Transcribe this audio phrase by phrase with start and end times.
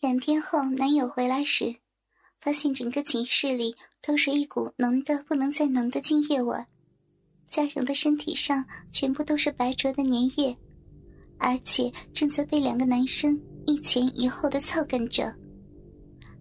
[0.00, 1.76] 两天后，男友回来时，
[2.40, 6.56] 发现整个寝室里都是一股浓的不能再浓的精液味。
[7.50, 10.56] 嘉荣的身体上全部都是白灼的粘液，
[11.36, 15.36] 而且正在被两个男生一前一后的操干着。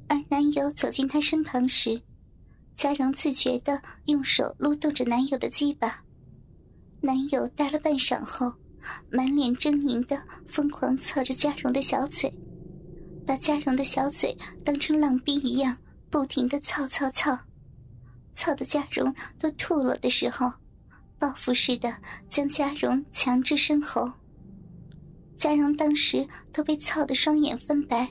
[0.07, 2.01] 而男友走进她身旁时，
[2.77, 6.01] 嘉荣自觉地用手撸动着男友的鸡巴。
[7.01, 8.53] 男友待了半晌后，
[9.11, 12.33] 满脸狰狞的疯狂操着嘉荣的小嘴。
[13.29, 14.35] 把嘉荣的小嘴
[14.65, 15.77] 当成浪逼一样，
[16.09, 17.37] 不停的操操操，
[18.33, 20.51] 操的嘉荣都吐了的时候，
[21.19, 21.95] 报复似的
[22.27, 24.11] 将嘉荣强制深喉。
[25.37, 28.09] 嘉荣当时都被操得双眼翻白，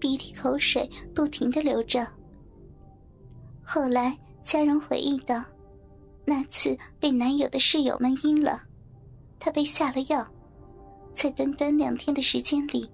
[0.00, 2.04] 鼻涕口水不停的流着。
[3.62, 5.40] 后来嘉荣回忆道，
[6.24, 8.60] 那次被男友的室友们阴了，
[9.38, 10.26] 她被下了药，
[11.14, 12.90] 在短短两天的时间里。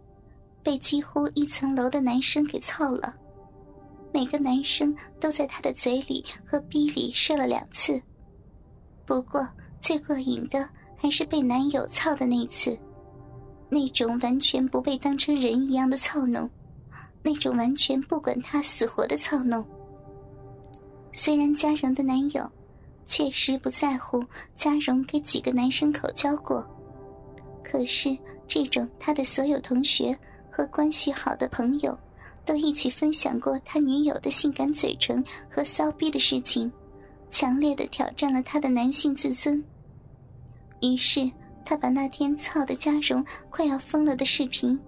[0.66, 3.14] 被几乎一层楼的男生给操了，
[4.12, 8.02] 每个男生都在他的嘴里和逼里射了两次。
[9.06, 9.46] 不过
[9.78, 12.76] 最过瘾的还是被男友操的那次，
[13.68, 16.50] 那种完全不被当成人一样的操弄，
[17.22, 19.64] 那种完全不管他死活的操弄。
[21.12, 22.44] 虽然嘉荣的男友
[23.06, 24.20] 确实不在乎
[24.56, 26.68] 嘉荣给几个男生口交过，
[27.62, 30.12] 可是这种他的所有同学。
[30.56, 31.94] 和关系好的朋友，
[32.42, 36.72] 都一起分享过他女友的性感嘴唇和骚逼的事情，
[37.30, 39.62] 强烈的挑战了他的男性自尊。
[40.80, 41.30] 于是，
[41.62, 44.80] 他把那天操的嘉荣快要疯了的视频，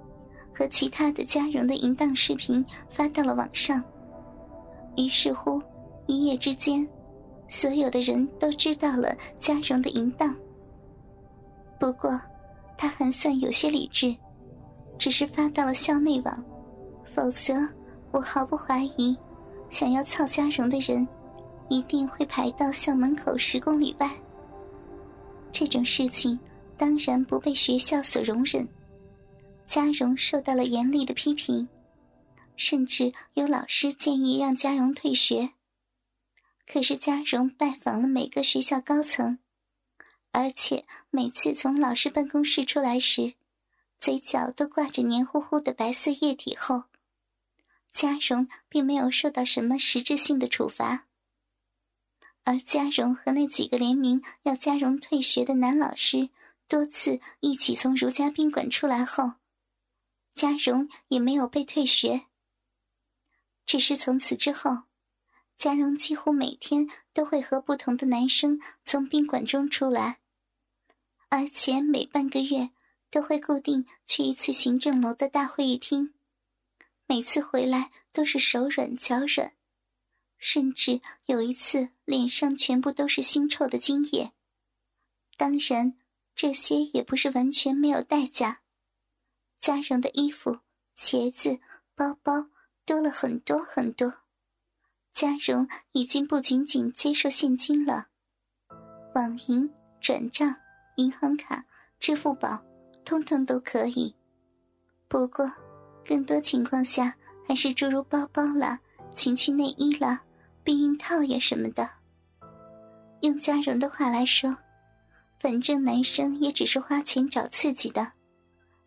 [0.54, 3.84] 和其他的嘉荣的淫荡视频发到了网上。
[4.96, 5.60] 于是乎，
[6.06, 6.88] 一夜之间，
[7.46, 10.34] 所有的人都知道了嘉荣的淫荡。
[11.78, 12.18] 不过，
[12.78, 14.16] 他还算有些理智。
[14.98, 16.44] 只是发到了校内网，
[17.04, 17.54] 否则
[18.10, 19.16] 我毫不怀疑，
[19.70, 21.06] 想要操嘉荣的人，
[21.68, 24.10] 一定会排到校门口十公里外。
[25.52, 26.38] 这种事情
[26.76, 28.68] 当然不被学校所容忍，
[29.64, 31.68] 嘉荣受到了严厉的批评，
[32.56, 35.50] 甚至有老师建议让嘉荣退学。
[36.66, 39.38] 可是嘉荣拜访了每个学校高层，
[40.32, 43.34] 而且每次从老师办公室出来时。
[43.98, 46.84] 嘴角都挂着黏糊糊的白色液体后，
[47.90, 51.06] 嘉荣并没有受到什么实质性的处罚。
[52.44, 56.30] 而嘉荣和那几个联名要嘉荣退学的男老师
[56.66, 59.32] 多次一起从如家宾馆出来后，
[60.32, 62.26] 嘉荣也没有被退学。
[63.66, 64.84] 只是从此之后，
[65.56, 70.20] 嘉荣几乎每天都会和不同的男生从宾馆中出来，
[71.28, 72.70] 而且每半个月。
[73.10, 76.14] 都会固定去一次行政楼的大会议厅，
[77.06, 79.54] 每次回来都是手软脚软，
[80.36, 84.32] 甚至有一次脸上全部都是腥臭的精液。
[85.36, 85.96] 当然，
[86.34, 88.60] 这些也不是完全没有代价。
[89.60, 90.60] 嘉荣的衣服、
[90.94, 91.60] 鞋子、
[91.94, 92.48] 包包
[92.84, 94.12] 多了很多很多。
[95.12, 98.08] 嘉荣已经不仅仅接受现金了，
[99.14, 99.68] 网银、
[100.00, 100.54] 转账、
[100.96, 101.64] 银行卡、
[101.98, 102.67] 支付宝。
[103.08, 104.14] 通通都可以，
[105.08, 105.50] 不过，
[106.04, 107.14] 更多情况下
[107.46, 108.78] 还是诸如包包啦、
[109.14, 110.20] 情趣内衣啦、
[110.62, 111.88] 避孕套呀什么的。
[113.22, 114.54] 用嘉荣的话来说，
[115.40, 118.12] 反正男生也只是花钱找刺激的，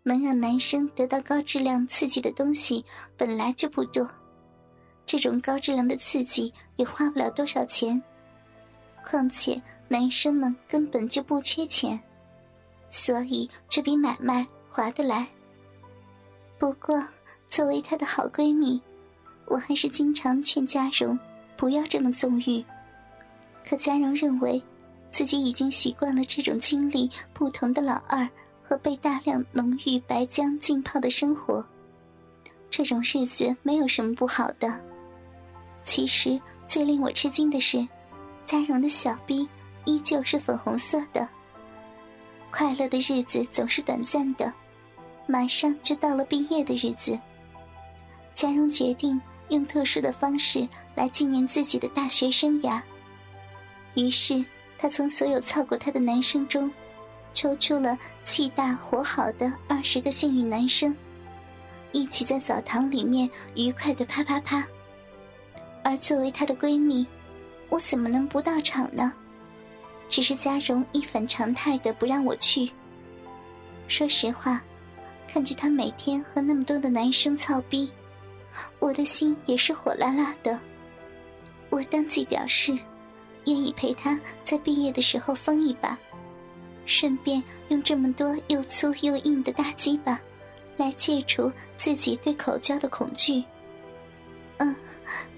[0.03, 2.85] 能让男生得到高质量刺激的东西
[3.17, 4.07] 本来就不多，
[5.03, 7.99] 这种高质量的刺激也花不了多少钱，
[9.03, 11.99] 况且男生们根本就不缺钱。
[12.91, 15.27] 所以这笔买卖划得来。
[16.59, 17.03] 不过，
[17.47, 18.79] 作为她的好闺蜜，
[19.47, 21.17] 我还是经常劝嘉荣
[21.57, 22.63] 不要这么纵欲。
[23.67, 24.61] 可嘉荣认为，
[25.09, 28.27] 自己已经习惯了这种经历不同的老二
[28.61, 31.65] 和被大量浓郁白浆浸泡的生活，
[32.69, 34.69] 这种日子没有什么不好的。
[35.83, 37.87] 其实最令我吃惊的是，
[38.45, 39.47] 嘉荣的小臂
[39.85, 41.27] 依旧是粉红色的。
[42.51, 44.53] 快乐的日子总是短暂的，
[45.25, 47.17] 马上就到了毕业的日子。
[48.33, 49.19] 嘉荣决定
[49.49, 52.81] 用特殊的方式来纪念自己的大学生涯。
[53.95, 54.43] 于是，
[54.77, 56.71] 他从所有操过他的男生中，
[57.33, 60.95] 抽出了气大活好的二十个幸运男生，
[61.91, 64.65] 一起在澡堂里面愉快的啪啪啪。
[65.83, 67.07] 而作为她的闺蜜，
[67.69, 69.13] 我怎么能不到场呢？
[70.11, 72.69] 只是嘉荣一反常态的不让我去。
[73.87, 74.61] 说实话，
[75.27, 77.89] 看着他每天和那么多的男生操逼，
[78.79, 80.59] 我的心也是火辣辣的。
[81.69, 82.77] 我当即表示，
[83.45, 85.97] 愿意陪他在毕业的时候疯一把，
[86.85, 90.19] 顺便用这么多又粗又硬的大鸡巴，
[90.75, 93.41] 来戒除自己对口交的恐惧。
[94.57, 94.75] 嗯，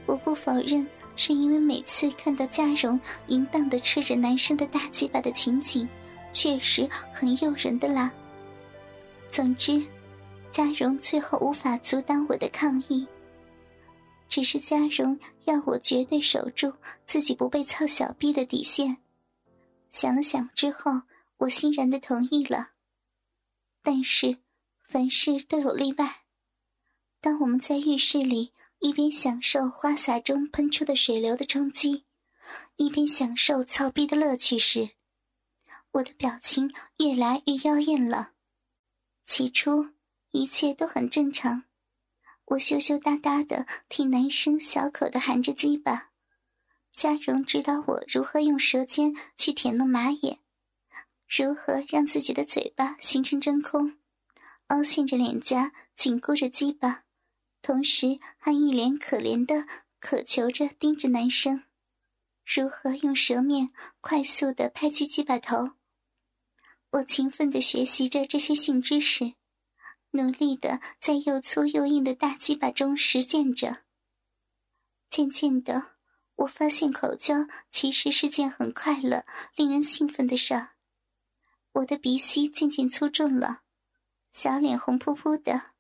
[0.08, 5.88] 我不否认，是因为每次看到嘉荣淫荡的吃着男生的大鸡巴的情景，
[6.32, 8.12] 确实很诱人的啦。
[9.30, 9.82] 总之，
[10.52, 13.08] 嘉荣最后无法阻挡我的抗议。
[14.28, 16.74] 只是嘉荣要我绝对守住
[17.06, 18.98] 自己不被操小逼的底线。
[19.92, 21.04] 想了想之后，
[21.38, 22.70] 我欣然的同意了。
[23.84, 24.38] 但是，
[24.82, 26.24] 凡事都有例外。
[27.22, 28.52] 当我们在浴室里
[28.84, 32.04] 一边享受花洒中喷出的水流的冲击，
[32.76, 34.90] 一边享受操逼的乐趣时，
[35.94, 38.34] 我的表情越来越妖艳了。
[39.26, 39.92] 起初，
[40.32, 41.64] 一切都很正常。
[42.48, 46.10] 我羞羞答答的替男生小口的含着鸡巴，
[46.92, 50.40] 嘉荣指导我如何用舌尖去舔弄马眼，
[51.30, 53.98] 如何让自己的嘴巴形成真空，
[54.68, 57.06] 凹陷着脸颊，紧箍着鸡巴，
[57.64, 59.66] 同时还一脸可怜的
[60.00, 61.64] 渴求着盯着男生，
[62.46, 63.72] 如何用舌面
[64.02, 65.72] 快速的拍击鸡巴头。
[66.92, 69.34] 我勤奋的学习着这些性知识。
[70.16, 73.84] 努力的在又粗又硬的大鸡巴中实践着。
[75.10, 75.96] 渐渐的，
[76.36, 79.26] 我发现口交其实是件很快乐、
[79.56, 80.54] 令人兴奋的事。
[81.72, 83.64] 我的鼻息渐渐粗重了，
[84.30, 85.73] 小脸红扑扑的，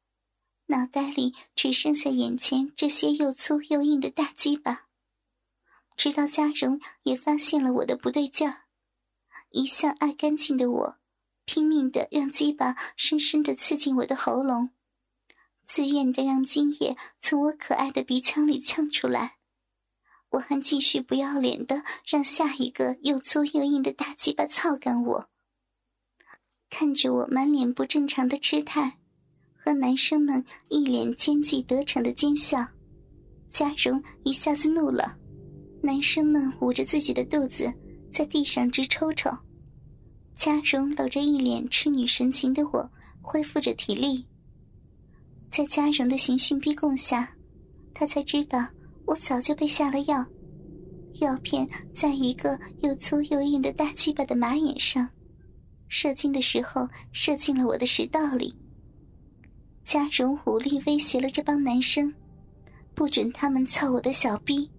[0.67, 4.87] 脑袋里只剩下眼前这些又粗又硬的大鸡巴。
[5.95, 8.63] 直到嘉荣也发现了我的不对劲儿，
[9.49, 10.99] 一向爱干净的我。
[11.45, 14.69] 拼命的让鸡巴深深的刺进我的喉咙，
[15.67, 19.39] 自愿的让精液从我可爱的鼻腔里呛出来。
[20.29, 25.29] 我还继续不要脸的让下一个又粗又硬的大鸡巴操干我。
[26.69, 28.99] 看着我满脸不正常的痴态，
[29.63, 32.67] 和男生们一脸奸计得逞的奸笑，
[33.49, 35.17] 嘉荣一下子怒了。
[35.81, 37.73] 男生们捂着自己的肚子，
[38.11, 39.31] 在地上直抽抽。
[40.35, 44.25] 嘉荣搂着一脸痴女神情的我，恢复着体力。
[45.49, 47.33] 在嘉荣的刑讯逼供下，
[47.93, 48.67] 他才知道
[49.05, 50.25] 我早就被下了药，
[51.21, 55.07] 药片在一个又粗又硬的大鸡巴的马眼上，
[55.87, 58.53] 射精的时候射进了我的食道里。
[59.83, 62.13] 嘉荣武力威胁了这帮男生，
[62.95, 64.69] 不准他们操我的小逼。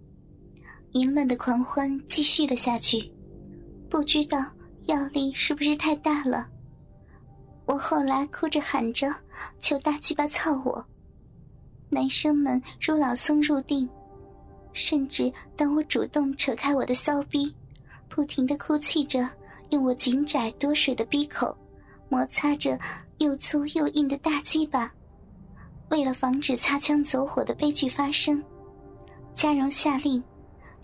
[0.93, 3.12] 淫乱的狂欢继续了下去，
[3.89, 4.39] 不知道。
[4.87, 6.47] 药力是不是太大了？
[7.65, 9.11] 我后来哭着喊着
[9.59, 10.85] 求大鸡巴操我，
[11.89, 13.89] 男生们如老僧入定，
[14.75, 17.55] 甚至当我主动扯开我的骚逼，
[18.11, 19.27] 不停的哭泣着，
[19.71, 21.56] 用我紧窄多水的逼口
[22.11, 22.79] 摩擦着
[23.19, 24.93] 又粗又硬的大鸡巴。
[25.91, 28.43] 为了防止擦枪走火的悲剧发生，
[29.35, 30.23] 嘉荣下令。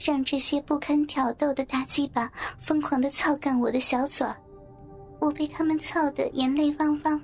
[0.02, 4.34] 让这些不堪挑逗的大鸡巴疯狂的操干我的小嘴儿，
[5.18, 7.22] 我被他们操得眼泪汪汪，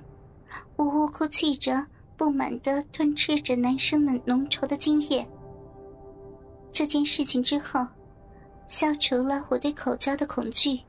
[0.75, 1.83] 呜呜哭泣着，
[2.15, 5.27] 不满的吞吃着男生们浓稠的精液。
[6.71, 7.83] 这件事情之后，
[8.67, 10.79] 消除了我对口交的恐惧，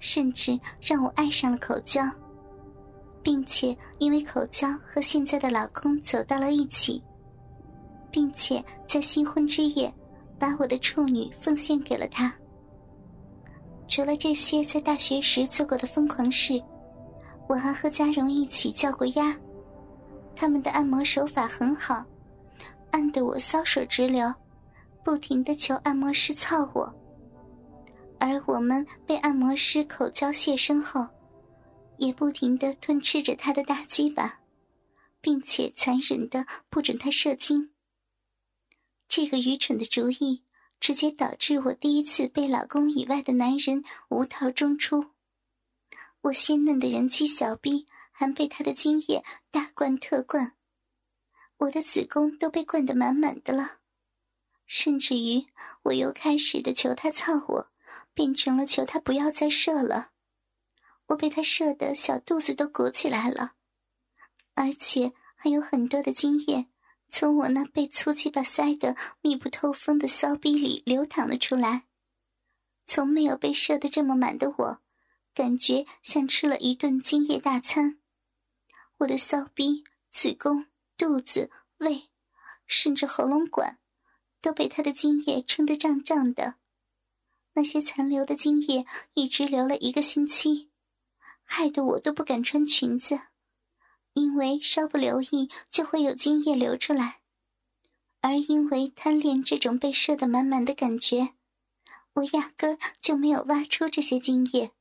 [0.00, 2.02] 甚至让我爱上了口交，
[3.24, 7.02] 并且因为口交和现在的老公走到了一起，
[8.12, 9.92] 并且在新婚之夜。
[10.36, 12.30] 把我的处女奉献给了他。
[13.86, 16.60] 除了这些在大学时做过的疯狂事，
[17.48, 19.34] 我还和嘉荣一起叫过鸭。
[20.34, 22.04] 他们的按摩手法很好，
[22.90, 24.30] 按得我骚水直流，
[25.04, 26.92] 不停的求按摩师操我。
[28.18, 31.06] 而我们被按摩师口交泄身后，
[31.98, 34.40] 也不停的吞吃着他的大鸡巴，
[35.20, 37.72] 并且残忍的不准他射精。
[39.08, 40.44] 这个愚蠢的主意，
[40.80, 45.12] 直接导致我第一次被老公以外的男人无套中出。
[46.22, 50.54] 我鲜嫩的人妻小臂还被他的精液大灌特灌，
[51.58, 53.78] 我的子宫都被灌得满满的了。
[54.66, 55.46] 甚至于，
[55.82, 57.70] 我又开始的求他操我，
[58.14, 60.13] 变成了求他不要再射了。
[61.06, 63.52] 我被他射的小肚子都鼓起来了，
[64.54, 66.66] 而且还有很多的精液。
[67.10, 71.84] 从我那被粗鸡巴塞得密不透风的骚逼里流淌了出来，
[72.86, 74.80] 从没有被射得这么满的我，
[75.32, 78.00] 感觉像吃了一顿精液大餐。
[78.98, 82.08] 我的骚逼、子宫、肚子、胃，
[82.66, 83.78] 甚至喉咙管，
[84.40, 86.56] 都被他的精液撑得胀胀的。
[87.52, 90.70] 那些残留的精液一直流了一个星期，
[91.44, 93.20] 害得我都不敢穿裙子，
[94.14, 97.20] 因为稍不留意就会有精液流出来。
[98.20, 101.34] 而因为贪恋这种被射得满满的感觉，
[102.14, 104.72] 我压根就没有挖出这些精液。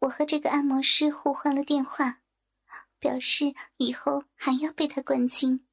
[0.00, 2.20] 我和这个按摩师互换了电话，
[2.98, 5.63] 表示以后还要被他灌精。